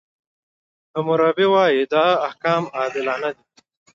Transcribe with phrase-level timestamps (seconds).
[0.93, 3.43] حموربي وایي، دا احکام عادلانه دي.